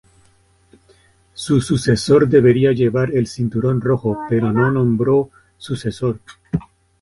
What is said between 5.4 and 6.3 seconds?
sucesor.